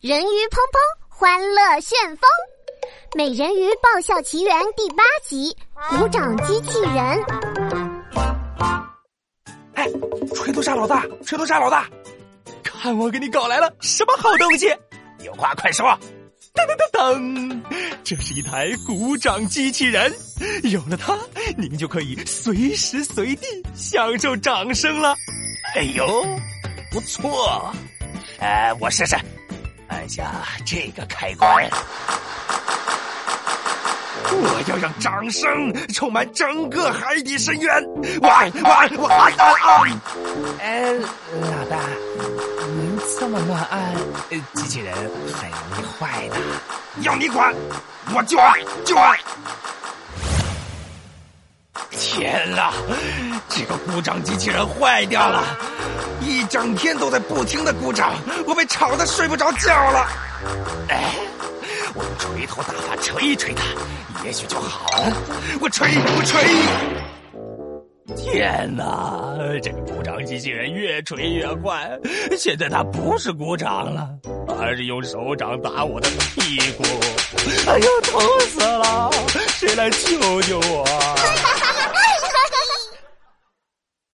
[0.00, 2.20] 人鱼砰砰，欢乐旋风，
[3.16, 5.52] 《美人鱼爆笑奇缘》第八集，
[5.90, 6.94] 鼓掌机器人。
[9.74, 9.88] 哎，
[10.36, 11.90] 锤头鲨老大，锤头鲨老大，
[12.62, 14.68] 看我给你搞来了什么好东西！
[15.24, 15.84] 有话快说！
[16.54, 17.62] 噔噔噔噔，
[18.04, 20.14] 这是一台鼓掌机器人，
[20.70, 21.18] 有了它，
[21.56, 25.16] 您就可以随时随地享受掌声了。
[25.74, 26.24] 哎呦，
[26.92, 27.74] 不错！
[28.38, 29.16] 哎，我试试。
[29.88, 30.30] 按下
[30.66, 31.68] 这个开关，
[34.30, 37.84] 我要让掌声充满整个海底深渊！
[38.20, 39.82] 哇哇哇啊啊！
[40.60, 41.78] 哎，老大，
[42.66, 43.94] 您这么乱按，
[44.54, 46.36] 机器人很容易坏的。
[47.00, 47.54] 要你管！
[48.14, 49.18] 我就按就按！
[51.90, 52.72] 天哪，
[53.48, 55.44] 这个故障机器人坏掉了！
[56.20, 58.14] 一整天都在不停的鼓掌，
[58.46, 60.08] 我被吵得睡不着觉了。
[60.88, 61.14] 哎，
[61.94, 63.64] 我用锤头大法锤一锤他，
[64.24, 65.16] 也许就好了。
[65.60, 66.44] 我锤，我锤！
[68.16, 71.88] 天哪，这个鼓掌机器人越锤越快，
[72.36, 74.08] 现在它不是鼓掌了，
[74.60, 76.84] 而是用手掌打我的屁股。
[77.66, 79.10] 哎呀，疼死了！
[79.48, 80.84] 谁来救救我？